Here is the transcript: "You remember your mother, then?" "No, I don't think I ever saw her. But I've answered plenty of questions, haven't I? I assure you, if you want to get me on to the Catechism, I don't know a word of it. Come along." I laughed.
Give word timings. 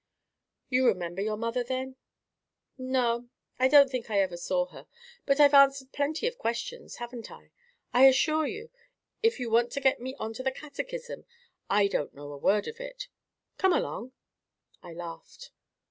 "You 0.67 0.87
remember 0.87 1.21
your 1.21 1.37
mother, 1.37 1.63
then?" 1.63 1.95
"No, 2.75 3.29
I 3.59 3.67
don't 3.67 3.87
think 3.87 4.09
I 4.09 4.19
ever 4.19 4.35
saw 4.35 4.65
her. 4.65 4.87
But 5.27 5.39
I've 5.39 5.53
answered 5.53 5.91
plenty 5.91 6.25
of 6.25 6.39
questions, 6.39 6.95
haven't 6.95 7.29
I? 7.29 7.51
I 7.93 8.05
assure 8.05 8.47
you, 8.47 8.71
if 9.21 9.39
you 9.39 9.51
want 9.51 9.71
to 9.73 9.79
get 9.79 10.01
me 10.01 10.15
on 10.15 10.33
to 10.33 10.41
the 10.41 10.51
Catechism, 10.51 11.25
I 11.69 11.85
don't 11.87 12.15
know 12.15 12.31
a 12.31 12.37
word 12.39 12.67
of 12.67 12.79
it. 12.79 13.09
Come 13.59 13.73
along." 13.73 14.13
I 14.81 14.91
laughed. 14.93 15.51